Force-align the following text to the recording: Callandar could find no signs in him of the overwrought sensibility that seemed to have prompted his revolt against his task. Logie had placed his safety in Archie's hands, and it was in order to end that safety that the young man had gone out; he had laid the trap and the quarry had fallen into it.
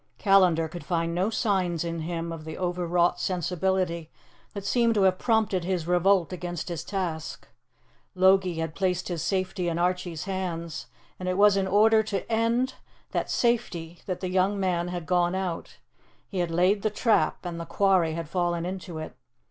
Callandar 0.17 0.67
could 0.67 0.83
find 0.83 1.13
no 1.13 1.29
signs 1.29 1.83
in 1.83 1.99
him 1.99 2.31
of 2.31 2.43
the 2.43 2.57
overwrought 2.57 3.19
sensibility 3.19 4.09
that 4.55 4.65
seemed 4.65 4.95
to 4.95 5.03
have 5.03 5.19
prompted 5.19 5.63
his 5.63 5.85
revolt 5.85 6.33
against 6.33 6.69
his 6.69 6.83
task. 6.83 7.47
Logie 8.15 8.55
had 8.55 8.73
placed 8.73 9.09
his 9.09 9.21
safety 9.21 9.69
in 9.69 9.77
Archie's 9.77 10.23
hands, 10.23 10.87
and 11.19 11.29
it 11.29 11.37
was 11.37 11.55
in 11.55 11.67
order 11.67 12.01
to 12.01 12.27
end 12.31 12.73
that 13.11 13.29
safety 13.29 13.99
that 14.07 14.21
the 14.21 14.29
young 14.31 14.59
man 14.59 14.87
had 14.87 15.05
gone 15.05 15.35
out; 15.35 15.77
he 16.27 16.39
had 16.39 16.49
laid 16.49 16.81
the 16.81 16.89
trap 16.89 17.45
and 17.45 17.59
the 17.59 17.65
quarry 17.67 18.13
had 18.13 18.27
fallen 18.27 18.65
into 18.65 18.97
it. 18.97 19.15